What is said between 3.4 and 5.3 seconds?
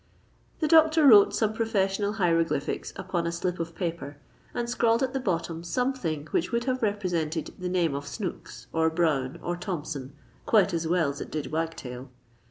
of paper, and scrawled at the